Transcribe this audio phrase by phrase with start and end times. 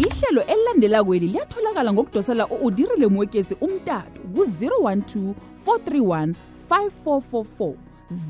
[0.00, 5.32] ihlelo elilandela kweli liyatholakala ngokudosela u-udirile mwekezi umtato ku-012
[5.66, 6.34] 431
[6.70, 7.74] 5444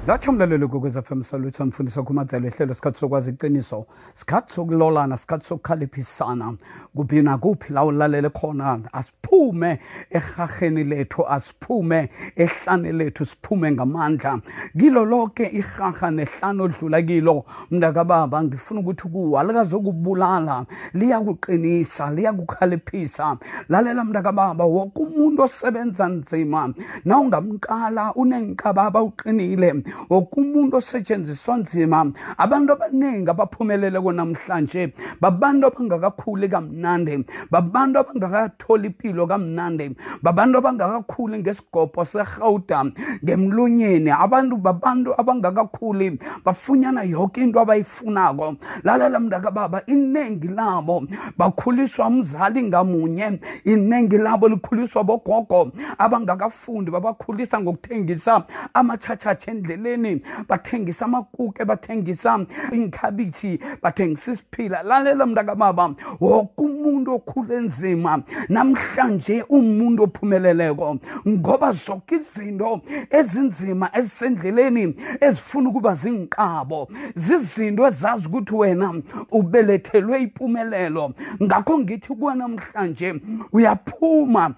[0.08, 6.54] latsha mlalelo kokwez fm salutho mfundisi khumadzelo ihlelo sikhathi sokwazi iqiniso sikhathi sokulolana sikhathi sokukhaliphisana.
[6.96, 8.80] Kuphi nakuphi la ulalele khona?
[8.94, 14.42] Asiphume erhaheni lethu asiphume ehlane lethu siphume ngamandla.
[14.80, 17.46] Kilo lonke ihaha nehlane odlula kilo.
[17.72, 23.38] Mntakababa ngifuna ukuthi kuwo alikazokubulala liyakuqinisa liyakukhaliphisa.
[23.70, 26.74] Lalela mntakababa woke umuntu osebenza nzima.
[27.06, 29.84] Na ungamqala unenqababa uqinile.
[30.10, 32.12] Woke umuntu osetshenziswa nzima.
[32.38, 42.86] Abantu abaningi abaphumeleleko namhlanje babantu abangakakhuli kamnandi babantu abangakatholi impilo kamnandi babantu abangakakhuli ngesigobho serhawuda
[43.24, 48.56] ngemlonyeni abantu babantu abangakakhuli bafunyana yonke into abayifunako.
[48.84, 51.04] Lalela mntakababa iningi labo
[51.38, 55.72] bakhuliswa umzali ngamunye iningi labo likhuliswa bogogo.
[55.98, 59.52] Abangakafundi babakhulisa ngokuthengisa amatshatshatsha
[59.82, 64.84] endleleni bathengisa amakuke bathengisa inkhabithi bathengisa isiphila.
[64.84, 70.98] Lalela mntakababa woke umuntu okhule nzima namhlanje umuntu ophumeleleko.
[71.28, 78.94] Ngoba zonke izinto ezinzima ezisendleleni ezifuna ukuba zinqabo zizinto ezazi ukuthi wena
[79.32, 83.16] ubelethelwe impumelelo ngakho ngithi kuwa namhlanje
[83.54, 84.56] uyaphuma.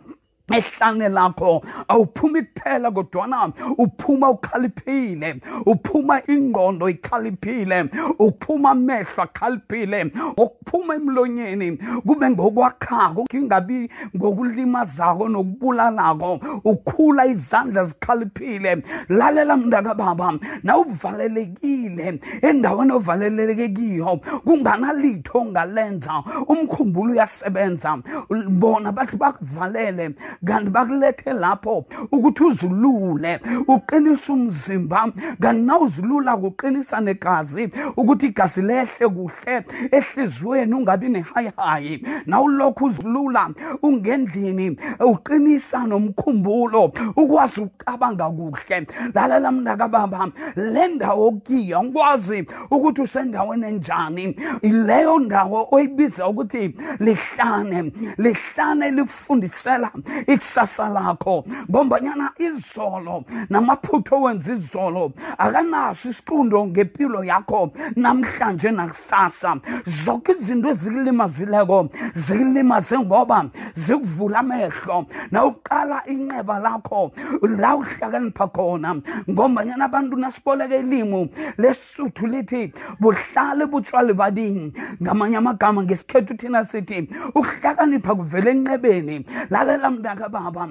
[0.52, 11.77] Ehlane lakho awuphumi kuphela kodwana uphuma ukhaliphile uphuma ingqondo ikhaliphile uphuma amehlo akhaliphile ukuphuma emlonyeni
[12.05, 16.39] kube ngokwakhako kingabi ngokulimazako nokubulalako.
[16.64, 20.33] Ukhula izandla zikhaliphile lalela mntakababa
[20.64, 27.98] na uvalelekile endaweni ovaleleke kiyo kunganalitho ongalenza umkhumbulo uyasebenza.
[28.49, 30.15] Bona bathi bakuvalele
[30.45, 35.11] kanti bakulethe lapho ukuthi uzulule uqinise umzimba
[35.42, 43.49] kanti na uzulula kuqinisa negazi ukuthi igazi lehle kuhle ehliziyweni ungabi nehayihayi na ulokhu uzulula
[43.82, 48.88] ungendlini uqinisa nomkhumbulo ukwazi ukucabanga kuhle.
[49.14, 54.36] Lalela mntakababa le ndawo kiyo ngikwazi ukuthi usendaweni enjani.
[54.61, 59.92] Leyo ndawo oyibiza ukuthi lihlane lihlane likufundisela
[60.28, 61.45] ikusasa lakho.
[61.70, 67.72] Ngombanyana izolo namaphutho wenza izolo akanaso isiqundo ngempilo yakho.
[67.95, 73.45] Namhlanje nakusasa zonke izinto ezikulimazileko zikulimaze ngoba
[73.76, 75.06] zikuvula amehlo.
[75.32, 78.95] Na uqala inxeba lakho la uhlakanipha khona.
[79.30, 84.73] Ngombanyana abantu nasiboleka ilimu lesuthu lithi buhlale butshwali badini.
[85.02, 89.26] Ngamanye amagama ngesikhethu thina sithi ukuhlakanipha kuvela enqebeni.
[89.50, 90.68] Lalela 个爸爸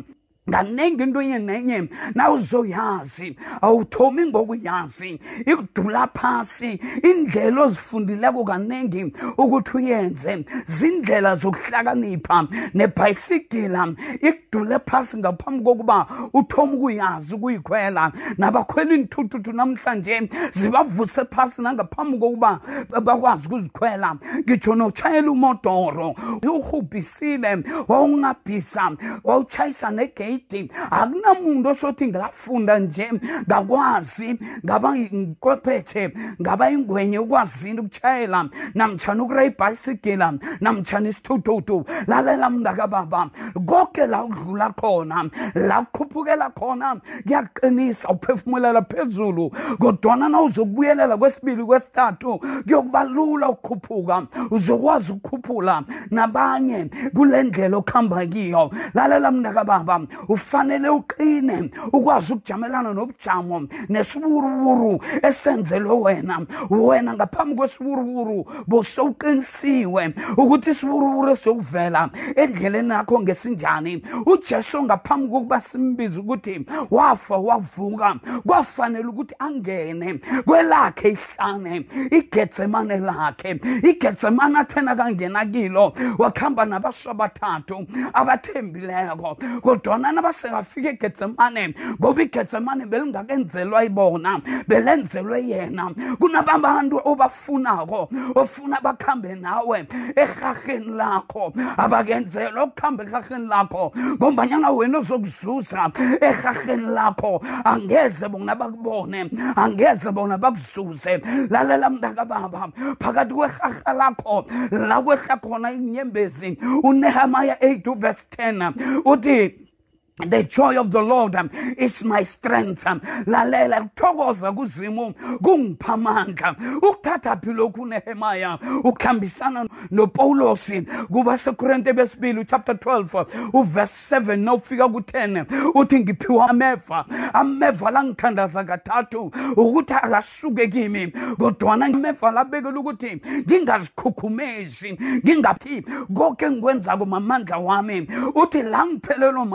[0.50, 10.44] kaningi into enye nenye nawuzoyazi awuthomi ngokuyazi ikudula phasi indlela ozifundileko kaningi ukuthi uyenze.
[10.66, 18.12] Zindlela zokuhlakanipha nebhayisikila ikudule phasi ngaphambi kokuba uthome ukuyazi ukuyikhwela.
[18.38, 22.60] Nabakhwela intuthuthu namhlanje zibavuse phasi nangaphambi kokuba
[23.02, 24.16] bakwazi ukuzikhwela.
[24.38, 28.90] Ngitsho notshayela umodoro uhubhisile wawungabhisa
[29.24, 33.10] wawutshayisa negate gate akunamuntu osothi ngafunda nje
[33.46, 43.30] ngakwazi ngaba inkophetshe ngaba ingwenye ukwazini ukutshayela namtshana ukura ibhayisikila namtshana isithuthutu lalela mntakababa
[43.66, 49.50] konke la udlula khona la kukhuphukela khona kuyaqinisa uphefumulela phezulu.
[49.78, 54.22] Kodwana na uzokubuyelela kwesibili kwesithathu kuyokuba lula ukukhuphuka.
[54.50, 58.70] Uzokwazi ukukhuphula nabanye kule ndlela okuhamba kiyo.
[58.94, 66.46] Lalela mntakababa ufanele uqine ukwazi ukujamelana nobujamo nesiwuruwuru esenzelwe wena.
[66.70, 74.02] Wena ngaphambi kwesiwuruwuru bosowuqinisiwe ukuthi isiwuruwuru esiyokuvela endleleni yakho ngesinjani.
[74.26, 78.16] Ujesu ngaphambi kokuba simbize ukuthi wafa wavuka
[78.46, 83.60] kwafanele ukuthi angene kwelakhe ihlane igetsemane lakhe.
[83.82, 93.84] Igetsemane athena kangena kilo wakuhamba nabasha bathathu abathembileko kodwana lana basekafika egetsemane ngoba igetsemane belingakenzelwa
[93.84, 95.90] ibona belenzelwe yena.
[96.20, 99.86] Kunababantu obafunako ofuna bakhambe nawe
[100.16, 101.52] ehaheni lakho.
[101.76, 107.40] Abakenzelwa ukuhamba ehaheni lakho ngombanyana wena ozokuzuza ehaheni lakho.
[107.64, 111.22] Angeze bona bakubone angeze bona bakuzuze.
[111.50, 112.68] Lalela mntakababa
[113.00, 118.72] phakathi kwehaha lakho la kwehla khona inyembezi unehemaya 8 verse 10
[119.04, 119.71] uthi
[120.18, 122.86] The joy of the Lord um, is my strength.
[122.86, 130.82] Um, lalela kuthokoza kuzimu kungipha amandla ukuthatha phi lokhu unehemaya ukuhambisana nopawulosi.
[131.12, 137.04] Kuba sekorinte besibili chapter 12 uverse 7 nofika ku-10 uthi ngiphiwa ameva.
[137.32, 141.06] Ameva la ngithandaza kathathu ukuthi akasuke kimi.
[141.38, 145.82] Kodwana ameva labekela ukuthi ngingazikhukhumezi ngingathi
[146.14, 148.06] konke engikwenzako mamandla wami.
[148.34, 149.46] Uthi la ngiphelelwa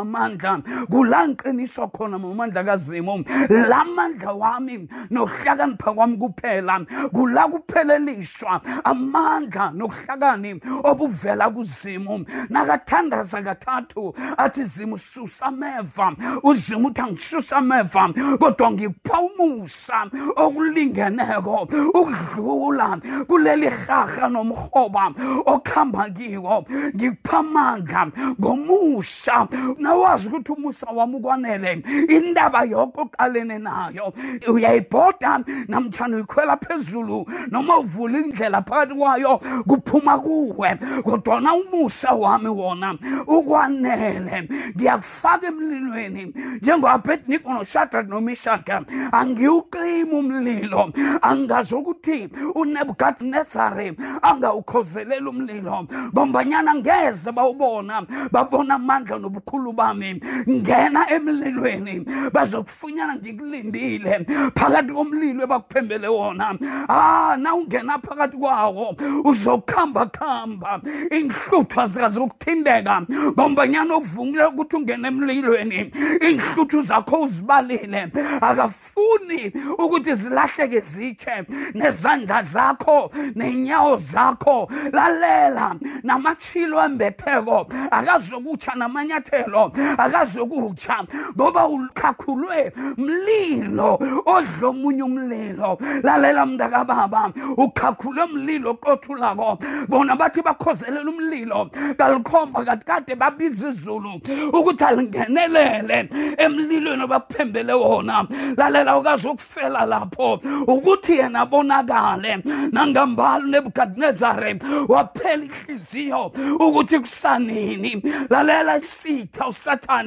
[0.48, 6.86] mamandla kula ngiqiniswa khona mamandla kazimu la mandla wami nokuhlakanipha kwami kuphela.
[7.12, 12.26] Kula kuphelelishwa amandla nokuhlakani obuvela kuzimu.
[12.50, 16.16] Nakathandaza kathathu athi zimu susa ameva.
[16.44, 25.14] Uzimu uthi angisusa ameva kodwa ngikupha umusa okulingeneko ukudlula kuleli haha nomhoba
[25.46, 26.66] okuhamba kiwo.
[26.96, 28.08] Ngikupha amandla
[28.40, 29.48] ngomusa
[29.80, 34.14] nawazi ukuthi umusa wami ukwanele indaba yonke oqalene nayo.
[34.48, 39.38] Uyayibhoda namtshana uyikhwela phezulu noma uvula indlela phakathi kwayo
[39.68, 40.78] kuphuma kuwe.
[41.04, 42.96] Kodwana umusa wami wona
[43.28, 44.50] ukwanele.
[44.76, 46.34] Ngiyakufaka emlilweni.
[46.62, 50.92] Njengoabedniko noshadrak nomishaka angiwuqima umlilo.
[51.22, 55.88] Angazokuthi unebukadnezari angawukhozelela umlilo.
[56.14, 62.06] Ngombanyana ngeze bawubona babona amandla nobukhulu bami ngena emlilweni.
[62.34, 64.26] Bazokufunyana ngikulindile.
[64.56, 66.58] Phakathi komlilo ebakuphembele wona.
[66.90, 70.82] Ah na ungena phakathi kwawo uzokuhamba khamba
[71.12, 73.02] inhluthu azikazi ukuthindeka
[73.34, 75.92] ngombanyana okuvungile ukuthi ungene emlilweni
[76.22, 78.12] inhluthu zakho uzibalile.
[78.42, 81.46] Akafuni ukuthi zilahleke zitshe.
[81.74, 85.76] Nezandla zakho nenyawo zakho lalela.
[86.04, 89.72] Namachilo embetheko akazokutsha namanyathelo
[90.18, 91.06] akazokutsha
[91.36, 95.78] ngoba ukhakhulwe mlilo odla omunye umlilo.
[96.04, 104.22] Lalela mntakababa ukhakhulwe mlilo oqothulako bona bathi bakhozelela umlilo kalikhomba kati kade babiza izulu
[104.54, 108.28] ukuthi alingenelele emlilweni abakuphembele wona.
[108.58, 112.44] Lalela ukazi ukufela lapho ukuthi yena abonakale.
[112.72, 118.02] Nangambala unebukadnezare waphela ihliziyo ukuthi kusanini.
[118.30, 119.48] Lalela isitha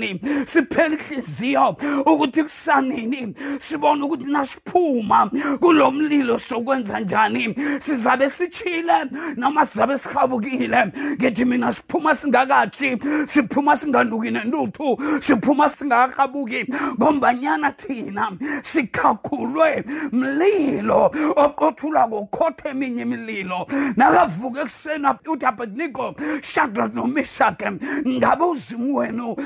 [0.00, 1.76] usathani siphela ihliziyo
[2.06, 5.31] ukuthi kusanini sibone ukuthi nasiphuma
[5.61, 9.05] kulo mlilo sokwenza njani sizabe sitshile
[9.37, 16.67] noma sizabe sihabukile ngithi mina siphuma singakatshi siphuma singanuki nentuthu siphuma singakahabuki
[17.00, 18.32] ngombanyana thina
[18.62, 23.67] sikhakhulwe mlilo oqothula kokhotha eminye imililo.
[23.97, 27.70] Nakavuka ekuseni uthi abedniko shadrak nomishake
[28.06, 29.37] ngabe uzimu wenu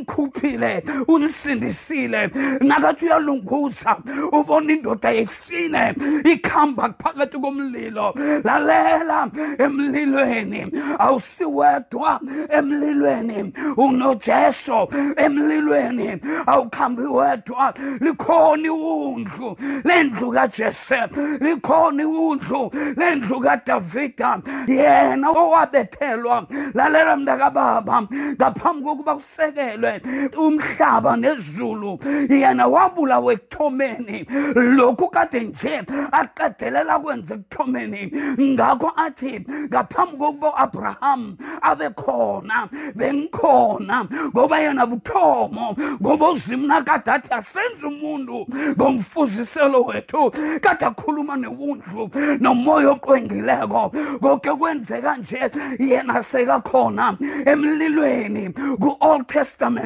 [0.00, 2.30] unikhuphile unisindisile.
[2.60, 3.96] Nakathi uyalunguza
[4.32, 5.94] ubona indoda yesine
[6.24, 8.14] ikhamba phakathi komlilo.
[8.44, 17.74] Lalela emlilweni awusiwedwa emlilweni unojesu emlilweni awukhambi wedwa.
[18.00, 21.00] Likhona iwundlu lendlu kajese
[21.40, 24.40] likhona iwundlu lendlu kadavida.
[24.66, 28.02] Yena owabethelwa lalela mntakababa
[28.36, 29.89] ngaphambi kokuba kusekelwe
[30.36, 31.98] umhlaba nezulu
[32.30, 34.26] yena wabulawa ekuthomeni.
[34.54, 35.82] Lokhu kade nje
[36.12, 38.12] aqedelela kwenza ekuthomeni.
[38.38, 47.28] Ngakho athi ngaphambi kokuba u-abraham abe khona bengikhona ngoba yena buthomo ngoba uzimu nakade athi
[47.32, 50.30] asenze umuntu ngomfuziselo wethu
[50.60, 53.92] kade akhuluma newundlu nomoya oqwengileko.
[54.20, 57.16] Konke kwenzeka nje yena sekakhona
[57.46, 59.79] emlilweni ku-old testament.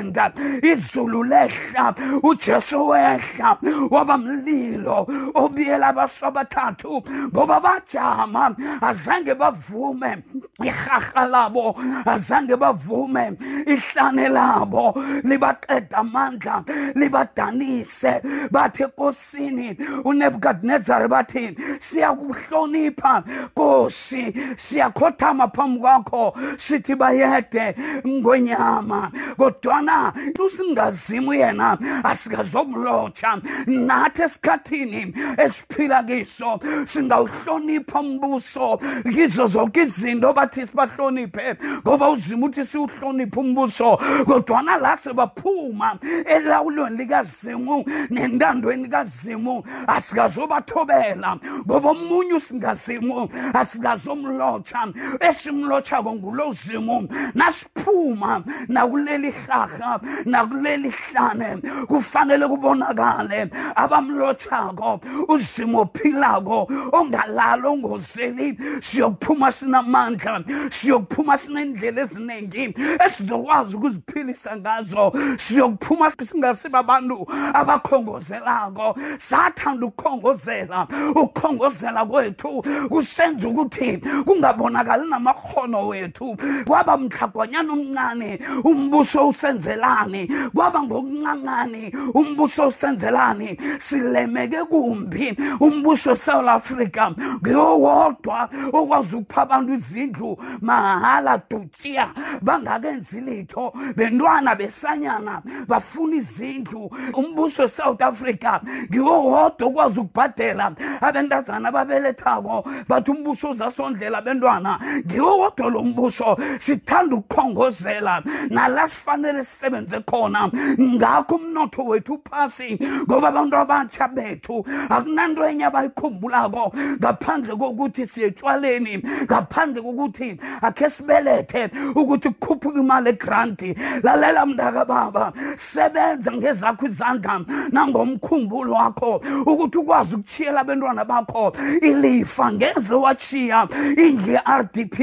[0.62, 3.58] Izulu lehla ujesu wehla
[3.90, 10.18] waba mlilo obiyela abasu abathathu ngoba bajama azange bavume
[10.62, 13.32] iharha labo azange bavume
[13.66, 18.20] ihlane labo libaqeda amandla libadanise.
[18.50, 27.74] Bathi enkosini unebukadnezari bathi siyakuhlonipha nkosi siyakhothama phambi kwakho sithi bayede
[28.06, 30.12] ngwenyama kodwa kodwana
[30.46, 38.80] usingazimu yena asikazomlotsha nathi esikhathini esiphila kiso singawuhlonipha umbuso.
[39.12, 43.96] Kizo zonke izinto bathi sibahloniphe ngoba uzima uthi siwuhloniphe umbuso.
[44.24, 51.38] Kodwana la sebaphuma elawulweni likazimu nentandweni kazimu asikazobathobela.
[51.66, 54.88] Ngoba omunye usingazimu asikazomlotsha
[55.20, 59.34] esimlotshako ngulo zimu nasiphuma nakuleli
[59.66, 61.56] haha nakuleli hlane
[61.86, 63.50] kufanele kubonakale.
[63.76, 68.58] Abamlotshako uzimo ophilako ongalalo ongozeli.
[68.80, 72.74] Siyokuphuma sinamandla siyokuphuma sinendlela eziningi
[73.06, 75.12] esizokwazi ukuziphilisa ngazo.
[75.38, 78.96] Siyokuphuma singasiba abantu abakhongozelako.
[79.18, 86.36] Sathanda ukukhongozela ukukhongozela kwethu kusenza ukuthi kungabonakali namakhono wethu.
[86.66, 95.36] Kwaba mhlagwanyana omncane umbuso usenzelani kwaba ngokuncancane umbuso usenzelani silemeke kumbi.
[95.60, 102.08] Umbuso weSouth Africa ngiyowodwa okwazi ukupha abantu izindlu mahala dutshiya
[102.42, 106.90] bangakenzi litho bentwana besanyana bafuna izindlu.
[107.12, 114.78] Umbuso weSouth Africa ngiyowodwa okwazi ukubhadela abentazana ababelethako bathi umbuso uzasondlela abentwana.
[115.06, 120.50] Ngiwo wodwa lo mbuso sithanda ukukhongozela nala sifanele sisebenze khona.
[120.78, 126.72] Ngakho umnotho wethu phasi ngoba abantu abatsha bethu akunanto enye abayikhumbulako.
[127.00, 133.74] Ngaphandle kokuthi siyetshwaleni ngaphandle kokuthi akhe sibelethe ukuthi kukhuphuka imali egranti.
[134.02, 137.40] Lalela mntaka baba sebenza ngezakho izandla
[137.72, 141.52] nangomkhumbulo wakho ukuthi ukwazi ukuchiyela abantwana bakho.
[141.82, 144.96] Ilifa ngeze wachiya indlu ye-rdp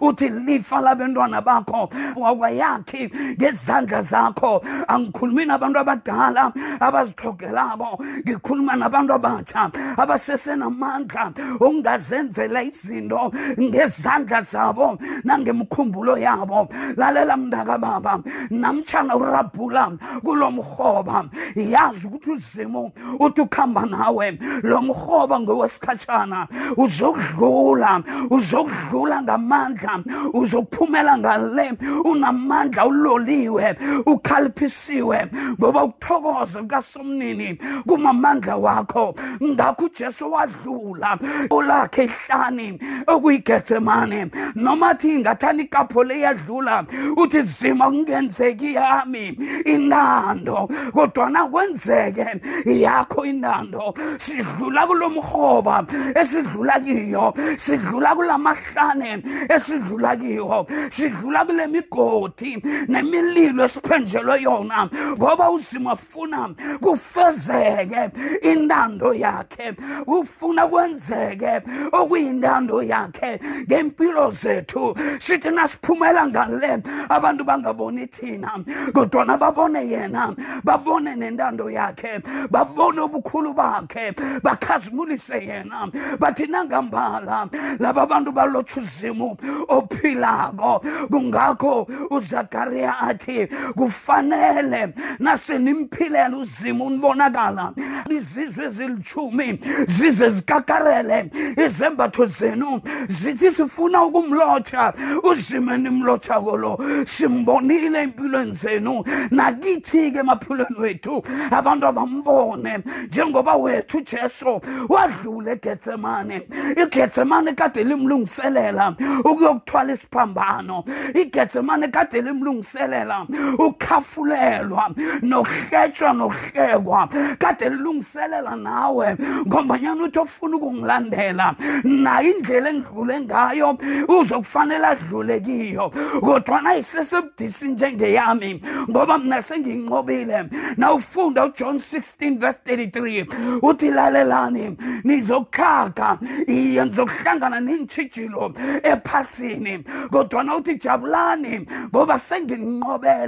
[0.00, 3.85] uthi lifa labantwana bakho wakwayakhi ngezandla.
[4.02, 4.62] Zakho.
[4.88, 11.32] Angikhulumi nabantu abadala abazixhogelabo ngikhuluma nabantu abatsha abasesenamandla.
[11.60, 16.68] Okungazenzela izinto ngezandla zabo nangemkhumbulo yabo.
[16.96, 19.92] Lalela mndaka baba namtshana urabhula
[20.24, 21.24] kulo mrhoba
[21.56, 30.02] yazi ukuthi uzimo uthi ukuhamba nawe lo mrhoba ngowesikhatshana uzokudlula uzokudlula ngamandla
[30.32, 31.72] uzokuphumela ngale.
[32.04, 33.75] Unamandla uloliwe
[34.06, 35.26] ukhaliphisiwe
[35.58, 39.14] ngoba ukuthokoza kukasomnini kumamandla wakho.
[39.42, 41.18] Ngakho ujesu wadlula
[41.50, 46.84] ulakhe ihlani okuyigetsemane noma thi ingathani ikapho leyadlula
[47.16, 52.26] uthi zima kungenzeki yami inando kodwana kwenzeke
[52.64, 53.94] yakho inando.
[54.18, 64.88] Sidlula kulo mrhoba esidlula kiyo sidlula kulamahlane esidlula kiyo sidlula kule migodi nemililo esiphenjelwe yona.
[65.16, 68.10] Ngoba uzima funa kufezeke
[68.42, 69.74] intando yakhe
[70.06, 73.40] ufuna kwenzeke okuyintando yakhe.
[73.66, 78.50] Ngempilo zethu sithi nasiphumela ngale abantu bangaboni thina
[78.92, 85.90] kodwana babone yena babone nentando yakhe babone ubukhulu bakhe bakhazimulise yena.
[86.18, 89.36] Bathi nangambala laba bantu balotsha uzimu
[89.68, 90.84] ophilako.
[91.10, 97.72] Kungakho uzakariya athi kufanele nasenimphilele uzima unibonakala
[98.10, 101.30] izizwe ezilithumi zize zikakarele
[101.66, 111.86] izembatho zenu zithi sifuna ukumlotsha uzima nimlotshako lo simbonile empilweni zenu nakithi-ke emaphilweni wethu abantu
[111.86, 112.78] abambone.
[113.06, 116.42] Njengoba wethu ujesu wadlula egetsemane
[116.82, 118.94] igetsemane kade limlungiselela
[119.24, 120.84] ukuyokuthwala isiphambano.
[121.14, 124.90] Igetsemane kade limlungiselela ukukhafulelwa
[125.22, 135.40] nokuhletshwa nokuhlekwa kade lilungiselela nawe ngombanyana uthi ofuna ukungilandela nayo indlela engidlule ngayo uzokufanele adlule
[135.40, 135.92] kiyo.
[136.20, 140.44] Kodwana isesebudisi njengeyami ngoba mna senginqobile.
[140.76, 149.84] Nawufunda ujohn 16 verse 33 uthi lalelani nizokhakha iye nizokuhlangana neentshijilo ephasini.
[150.10, 153.25] Kodwana uthi jabulani ngoba senginqobele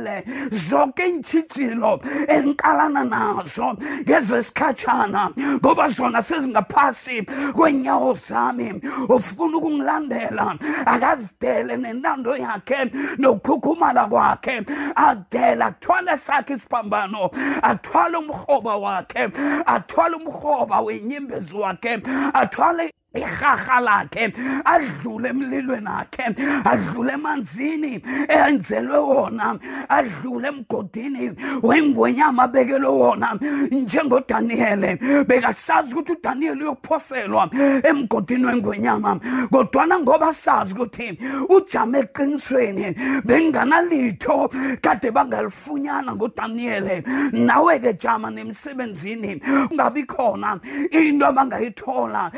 [0.52, 8.81] zonke iintshijilo enkalana nazo ngezesikhatshana ngoba zona sezingaphasi kwenyawo zami.
[9.09, 14.64] Ufuna ukungilandela akazidele nentando yakhe nokukhukhumala kwakhe.
[14.97, 17.31] Adele athwale sakhe isiphambano
[17.62, 19.31] athwale umrhoba wakhe
[19.67, 22.02] athwale umrhoba wenyembezi wakhe
[22.35, 24.33] athwale irharha lakhe
[24.65, 26.25] adlule emlilweni akhe
[26.65, 33.38] adlule emanzini enzelwe wona adlule emgodini wengwenyama abekelwe wona.
[33.71, 34.97] Njengodaniyele
[35.29, 37.50] bekasazi ukuthi udaniyeli uyokuphoselwa
[37.83, 44.50] emgodini wengwenyama kodwana ngoba sazi ukuthi ujame eqinisweni benganalitho
[44.83, 50.61] kade bangalifunyana ngodaniyele nawe-ke jama nemsebenzini ungabi khona
[50.91, 52.31] into abangayithola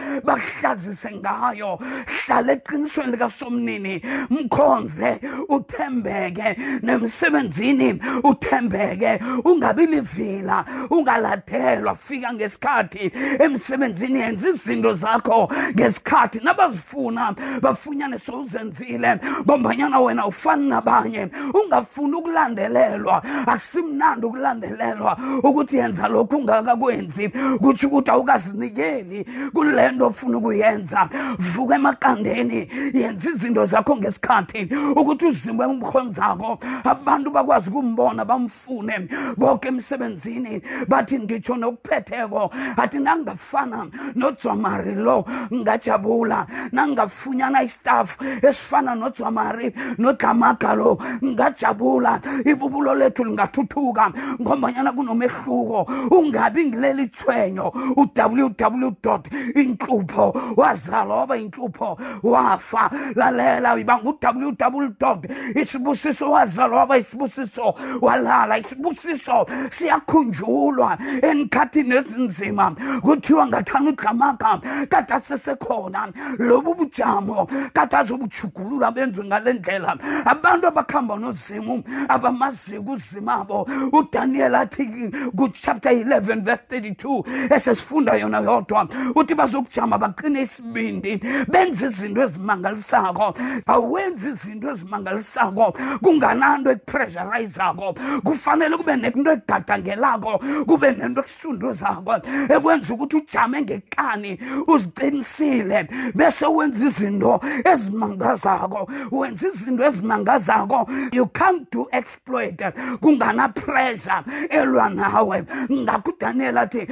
[0.61, 4.03] bakuhlazise ngayo hlala eqinisweni likasomnini.
[4.31, 6.57] Mkhonze uthembeke.
[6.83, 9.21] Nemsebenzini uthembeke.
[9.45, 13.13] Ungabi livila ungaladelwa fika ngesikhathi.
[13.39, 16.41] Emsebenzini yenza izinto zakho ngesikhathi.
[16.41, 21.29] Nabazifuna bafunyane sowuzenzile ngombanyana wena ufani nabanye.
[21.55, 23.23] Ungafuni ukulandelelwa.
[23.47, 27.29] Akusimnandi ukulandelelwa ukuthi yenza lokhu ungakakwenzi.
[27.59, 35.67] Kutsho ukuthi awukazinikeli kule nto ofuna ukuyenza vuka emaqandeni yenza izinto zakho ngesikhathi ukuthi uzimwe
[35.67, 40.63] umkhonzako abantu bakwazi ukumbona bamfune bonke emsebenzini.
[40.89, 52.21] Bathi ngitsho nokuphetheko athi nangafana nodzwamari lo ngajabula nangafunyana istaff esifana nodzwamari nodlamaga lo ngajabula.
[52.45, 55.87] Ibubulo lethu lingathuthuka ngombanyana kunomehluko.
[56.11, 59.21] Ungabi ngileli thwenyo u-ww
[59.55, 62.91] inhlupho wazalwa waba inhlupho wafa.
[63.15, 65.17] Lalela iba ngu-ww
[65.55, 69.47] isibusiso wazalwa waba isibusiso walala isibusiso.
[69.71, 72.75] Siyakhunjulwa enikhathini ezinzima.
[73.03, 76.13] Kuthiwa ngathana udlamaga kade asesekhona.
[76.39, 79.97] Lobu bujamo kade azobuchugulula benziwe ngale ndlela.
[80.25, 89.35] Abantu abakuhamba nozimu abamaziyo kuzimabo udaniyeli athi kuchapter 11 verse 32 esesifunda yona yodwa uthi
[89.35, 93.35] bazokujama baqine isibindi benze izinto ezimangalisako
[93.67, 95.73] awenzi izinto ezimangalisako
[96.03, 97.95] kungananto ekupressurizako
[98.25, 102.15] kufanele kube nento egadangelako kube nento ekusunduzako
[102.49, 110.89] ekwenza ukuthi ujame ngekani uziqinisile bese wenza izinto ezimangazako wenza izinto ezimangazako.
[111.13, 112.59] You can't do exploit
[113.01, 115.45] kungana pressure elwa nawe.
[115.71, 116.87] Ngakho udaniyeli athi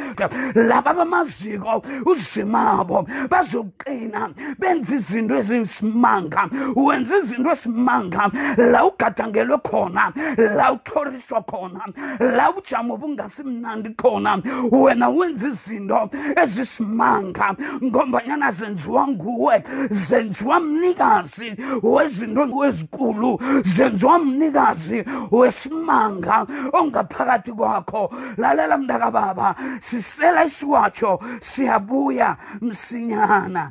[0.55, 4.31] laba bamaziko uzimabo bazoqina.
[4.59, 6.49] Benza izinto ezisimanga.
[6.77, 8.31] Wenza izinto esimanga.
[8.57, 11.85] La ugadangelwe khona la uthoriswa khona
[12.21, 14.43] la ujamo bungasimnandi khona.
[14.71, 16.11] Wena wenza izinto
[16.43, 28.13] ezisimanga ngombanyana zenziwa nguwe zenziwa mnikazi wezinto ezikulu zenziwa mnikazi wesimanga ongaphakathi kwakho.
[28.37, 33.18] Lalela mntakababa sisela isiwatsho siyabuya msinyana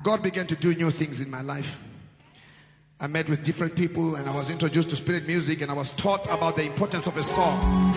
[0.03, 1.81] God began to do new things in my life.
[2.99, 5.91] I met with different people and I was introduced to spirit music and I was
[5.91, 7.93] taught about the importance of a song.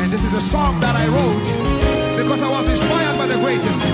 [0.00, 1.48] And this is a song that I wrote
[2.22, 3.86] because I was inspired by the greatest.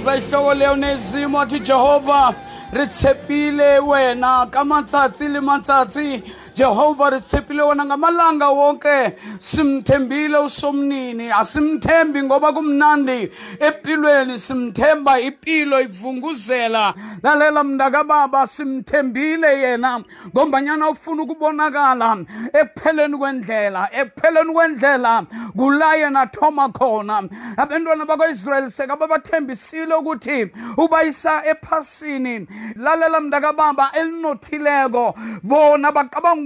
[0.00, 2.34] siyathokoza ihloko leyo nezimo athi jehova
[2.72, 6.22] ri tshepile wena ka matsatsi le matsatsi
[6.56, 9.12] jehova ri tshepile wena ngamalanga wonke.
[9.38, 13.30] Simthembile usomnini asimthembi ngoba kumnandi.
[13.60, 16.94] Empilweni simthemba impilo ivunguzela.
[17.22, 22.24] Lalela mntakababa simthembile yena ngombanyana ufuna ukubonakala.
[22.52, 25.22] Ekupheleni kwendlela ekupheleni kwendlela
[25.56, 27.28] kula yena athoma khona.
[27.56, 32.46] Abantwana bakwa-israyeli sekababathembisile ukuthi ubayisa ephasini.
[32.76, 35.92] Lalela mntakababa elinothileko bona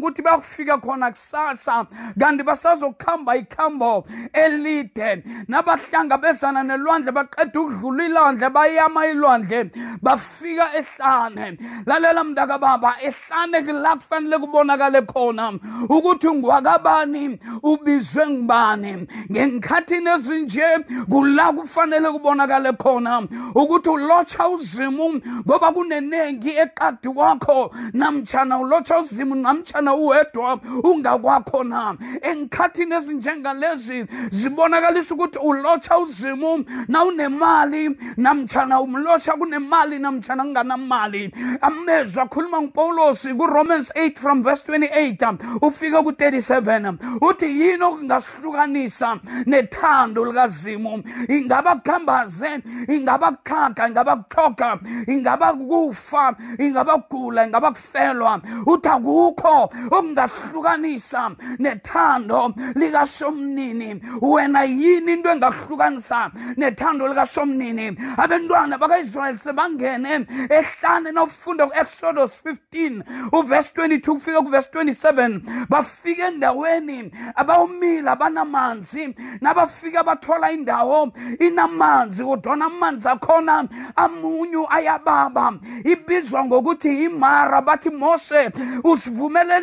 [0.01, 1.87] bacabanga ukuthi bayakufika khona kusasa
[2.19, 5.23] kanti basazokuhamba ikhambo elide.
[5.49, 9.71] Nabahlangabezana nelwandle baqeda ukudlula ilwandle bayama ilwandle
[10.03, 11.59] bafika ehlane.
[11.87, 15.53] Lalela mntakababa ehlane la kufanele kubonakale khona
[15.89, 19.07] ukuthi ngwakabani ubizwe ngubani.
[19.31, 20.79] Ngenkhathini ezinje
[21.11, 23.23] kula kufanele kubonakale khona
[23.55, 27.75] ukuthi ulotsha uzimu ngoba kunenengi eqadi kwakho.
[27.93, 37.90] Namtshana ulotsha uzimu namtshana uwedwa ungakwakho na enkhathini ezinjengalezi zibonakalisa ukuthi ulotsha uzimu na unemali
[38.16, 41.35] namtshana umlotsha kunemali namtshana kunganamali.
[41.61, 51.03] Amezwi akhuluma ngupawulosi kuromans 8 from verse 28 ufika ku-37 uthi yini okungasihlukanisa nethando likazimu?
[51.29, 58.40] Ingaba kuhambaze ingaba kukhakha ingaba kuxhoga ingaba kufa ingaba kugula ingaba kufelwa.
[58.66, 59.70] Uthi akukho.
[59.87, 72.33] Okungasihlukanisa nethando likasomnini wena yini into engakuhlukanisa nethando likasomnini abantwana baka-israyeli sebangene ehlane nawufunda ku-exodus
[72.45, 82.66] 15 uverse 22 kufika kuverse 27 bafika endaweni abawumile abanamanzi nabafika bathola indawo inamanzi kodwana
[82.66, 83.64] amanzi akhona
[83.97, 85.53] amunyu ayababa.
[85.85, 88.51] Ibizwa ngokuthi imara bathi mose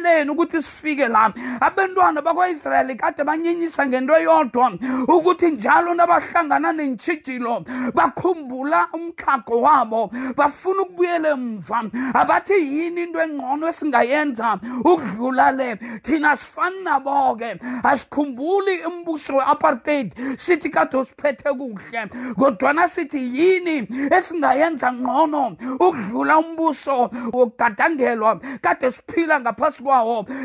[0.08, 1.34] usivumeleleni ukuthi sifike la.
[1.62, 4.72] Abantwana bakwa-israyeli kade banyinyisa ngento eyodwa
[5.08, 11.84] ukuthi njalo nabahlangana nentshijilo bakhumbula umtlhago wabo bafuna ukubuyela emva.
[12.14, 14.60] Abathi yini into engcono esingayenza?
[14.84, 15.76] Ukudlula le.
[16.04, 17.60] Thina sifani nabo-ke.
[17.84, 25.58] Asikhumbuli umbuso we-apartheid sithi kade usiphethe kuhle kodwana sithi yini esingayenza ngcono?
[25.80, 29.97] Ukudlula umbuso wokugadangelwa kade siphila ngaphasi kwawo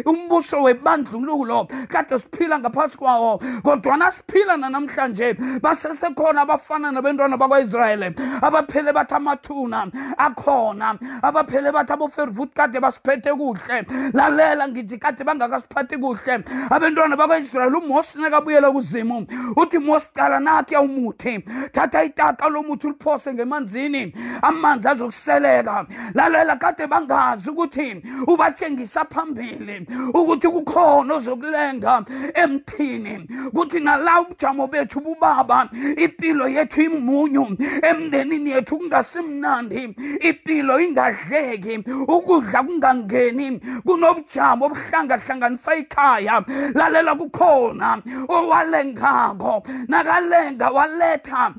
[0.06, 9.14] umbuso webandlululo kade siphila ngaphasi kwawo kodwana siphila nanamhlanje basesekhona abafana nabentwana bakwa-israyeli abaphele bathi
[9.14, 9.90] amathuna.
[10.18, 10.98] Akhona.
[11.22, 13.86] Abaphele bathi abofervut kade basiphethe kuhle.
[14.12, 16.44] Lalela ngithi kade bangakasiphathi kuhle.
[16.70, 19.26] Abentwana bakwa-israyeli umosi nakabuyela kuzimu.
[19.56, 21.44] Uthi mosi cala nakya umuthi.
[21.72, 24.14] Thatha itaka lomuthi uliphose ngemanzini.
[24.42, 25.86] Amanzi azokuseleka.
[26.14, 35.68] Lalela kade bangazi ukuthi ubatshengisa phambili ukuthi kukhona ozokulenga emthini kuthi nala ubujamo bethu bubaba
[35.96, 48.02] impilo yethu imunyu emndenini yethu kungasimnandi impilo ingadleki ukudla kungangeni kunobujamo obuhlangahlanganisa ikhaya lalela kukhona
[48.28, 51.54] owalengako nakalenga waletha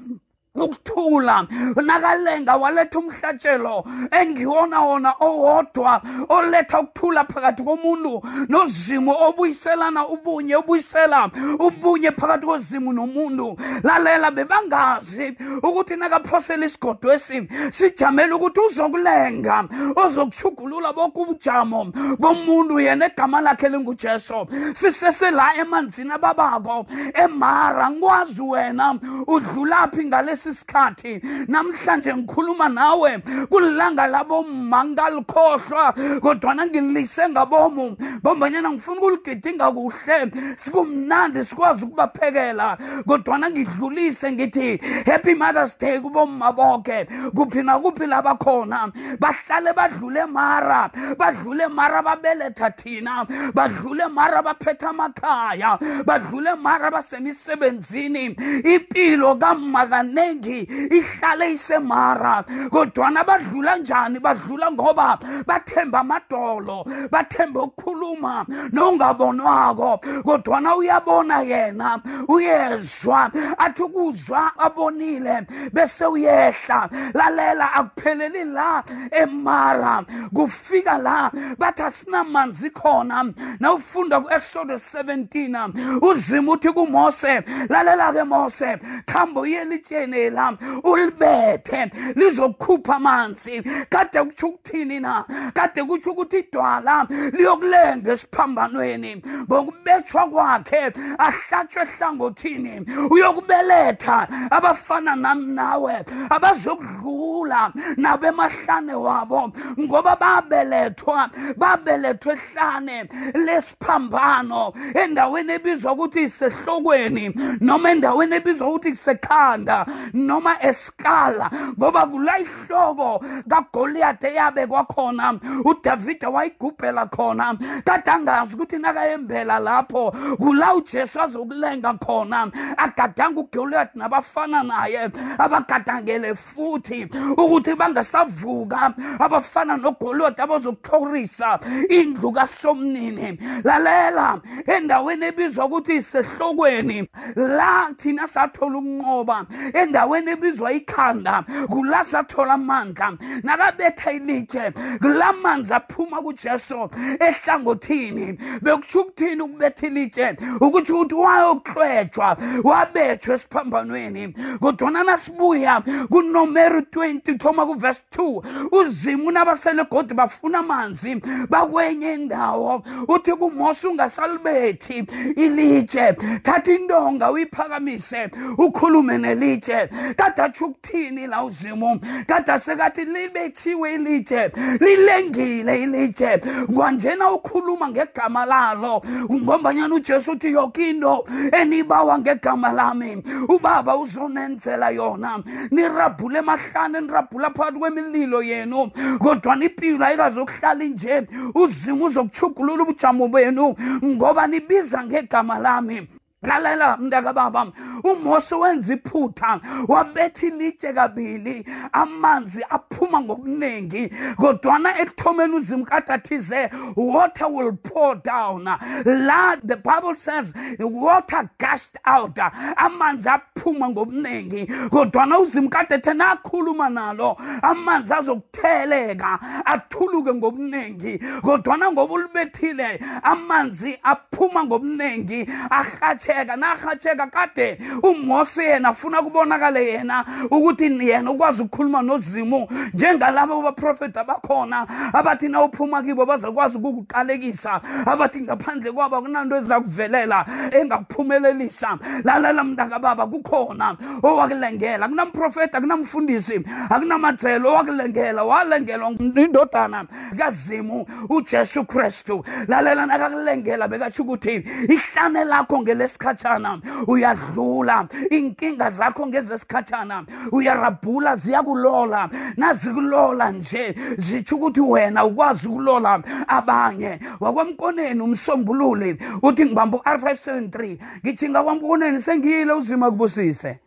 [0.56, 1.48] ukuthula
[1.84, 12.12] nakalenga waletha umhlatshelo engiwona wona owodwa oletha ukuthula phakathi komuntu nozimu obuyiselana ubunye obuyisela ubunye
[12.12, 13.58] phakathi kozimu nomuntu.
[13.84, 23.42] Lalela bebangazi ukuthi nakaphosela isigodo esi sijamele ukuthi uzokulenga ozokushugulula boke ubujamo bomuntu yena egama
[23.42, 24.46] lakhe lingujesu.
[24.74, 33.18] Sisesela emanzini ababako emara ngikwazi wena udlulaphi ngalesi kulesi sikhathi namhlanje ngikhuluma nawe
[33.50, 37.98] kulilanga labomma ngalikhohlwa kodwana ngilise ngabomu.
[38.24, 42.78] Ngombanyana ngifuna ukuligidinga kuhle sikumnandi sikwazi ukubaphekela.
[43.08, 51.68] Kodwana ngidlulise ngithi happy mothers day kubomma bonke kuphi nakuphi labakhona bahlale badlule mara badlule
[51.68, 58.36] mara babeletha thina badlule mara baphethe amakhaya badlule mara basemisebenzini.
[58.64, 59.86] Impilo kamma
[60.34, 62.44] kaningi ihlale isemara.
[62.70, 64.20] Kodwana badlula njani?
[64.20, 70.00] Badlula ngoba bathemba amadolo bathemba ukukhuluma nongabonwako.
[70.24, 76.90] Kodwana uyabona yena uyezwa athi ukuzwa abonile bese uyehla.
[77.14, 80.04] Lalela akupheleli la emara.
[80.34, 83.34] Kufika la bathi asinamanzi khona.
[83.60, 93.62] Nawufunda ku-exodus 17 uzima uthi kumose lalela-ke mose khambe uye elitsheni la ulibethe lizokukhupha amanzi.
[93.90, 95.26] Kade kutsho ukuthini na?
[95.54, 99.24] Kade kutsho ukuthi idwala liyokulenga esiphambanweni.
[99.48, 102.86] Ngokubethwa kwakhe ahlatshwe ehlangothini.
[103.10, 109.52] Uyokubeletha abafana nami nawe abazokudlula nabo emahlane wabo.
[109.80, 120.56] Ngoba babelethwa babelethwa ehlane lesiphambano endaweni ebizwa ukuthi isehlokweni noma endaweni ebizwa ukuthi kusekhanda noma
[120.62, 127.58] eskala ngoba kula ihloko kagoliyade eyabekwa khona udavida wayigubhela khona.
[127.86, 132.52] Kade angazi ukuthi nakayembela lapho kula ujesu azokulenga khona.
[132.78, 138.94] Agadanga ugoliyadi nabafana naye abagadangele futhi ukuthi bangasavuka.
[139.20, 143.40] Abafana nogoliyadi abazokuhlorisa indlu kasomnini.
[143.64, 147.10] Lalela endaweni ebizwa ukuthi isehlokweni.
[147.36, 150.03] La thina sathola ukunqoba endaweni
[150.34, 156.90] ebizwa ikhanda kula sathola amandla nakabetha ilitshe kula manzi aphuma kujesu
[157.20, 158.38] ehlangothini.
[158.62, 160.38] Bekutsho ukuthini ukubetha ilitshe?
[160.62, 164.36] Ukutsho ukuthi wayokuhlwetshwa wabethwa esiphambanweni.
[164.60, 172.84] Kodwana nasibuya kunomeri 20 thoma kuvesi 2 uzima unabasele godi bafuna amanzi bakwenye indawo.
[173.08, 176.14] Uthi kumose ungasalibethi ilitshe
[176.44, 179.90] thatha intonga uyiphakamise ukhulume nelitshe.
[180.16, 186.38] Kade atsho ukuthini la uzimu kade sekathi libethiwe ilitshe lilengile ilitshe.
[186.76, 189.02] Kwanjena ukhuluma ngegama lalo
[189.32, 195.44] ngombanyana ujesu uthi yoke into enibawa ngegama lami ubaba uzonenzela yona.
[195.72, 201.28] Nirabhule emahlane nirabhula phakathi kwemililo yenu kodwa impilo ayikazokuhlala nje.
[201.56, 206.08] Uzima uzokuchugulula ubujamo benu ngoba nibiza ngegama lami.
[206.44, 207.72] Lalela mntakababa
[208.04, 217.48] umose wenza iphutha wabetha ilitshe kabili amanzi aphuma ngobuningi kodwana ekuthomeni uzima kade athize water
[217.48, 218.64] will pour down.
[219.06, 222.36] La the bible says water gushed out
[222.78, 232.14] amanzi aphuma ngobuningi kodwana uzima kade ethe nakhuluma nalo amanzi azokutheleka athuluke ngobuningi kodwana ngoba
[232.14, 241.32] ulibethile amanzi aphuma ngobuningi ahatshe narhatsheka narhatsheka kade umose yena afuna kubonakale yena ukuthi yena
[241.32, 249.16] ukwazi ukukhuluma nozimu njengalabo baprofeti abakhona abathi na uphuma kibo bazakwazi ukukuqalekisa abathi ngaphandle kwabo
[249.18, 251.98] akunanto ezakuvelela engakuphumelelisa.
[252.24, 260.06] Lalela mntakababa kukhona owakulengela akunamprofeti akunamfundisi akunamadzelo owakulengela walengelwa indodana
[260.38, 262.44] kazimu ujesu kristu.
[262.68, 265.84] Lalela nakakulengela bekatsho ukuthi ihlane lakho
[266.24, 268.08] ngelesikhatshana uyadlula.
[268.32, 270.26] Inkinga zakho ngezesikhatshana.
[270.52, 272.30] Uyarabhula ziyakulola.
[272.58, 277.20] Nazikulola nje zitsho ukuthi wena ukwazi ukulola abanye.
[277.40, 283.80] Wakwamkoneni umsombululi uthi ngibamba u-r573 ngithi ngakwamkoneni sengiyile uzima kubusise.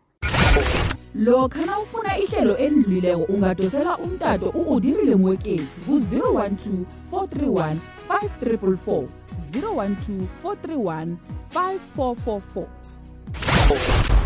[1.14, 7.77] Lokha nawufuna ihlelo elidlulileko ungadosela umtato u-udirile mwekezi ku-012 431
[8.09, 11.19] 5344 012 431
[11.51, 14.26] 5444